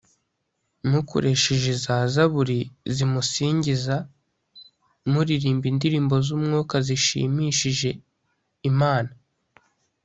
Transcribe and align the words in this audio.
mukoresheje 0.91 1.71
za 1.83 1.97
zaburi 2.13 2.59
zimusingiza 2.95 3.95
muririmba 5.11 5.65
indirimbo 5.71 6.15
z’umwuka 6.25 6.75
zishimishije 6.87 7.89
imana 8.69 9.11